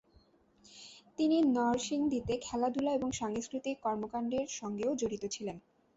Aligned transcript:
তিনি 1.17 1.37
নরসিংদীতে 1.49 2.33
খেলাধুলা 2.41 2.91
এবং 2.93 3.09
সাংস্কৃতিক 3.19 3.75
কর্মকান্ডের 3.85 4.45
সঙ্গেও 4.59 4.91
জড়িত 5.01 5.23
ছিলেন। 5.35 5.57